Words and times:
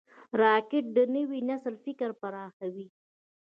راکټ 0.41 0.85
د 0.95 0.97
نوي 1.15 1.39
نسل 1.49 1.73
فکر 1.85 2.09
پراخوي 2.21 2.87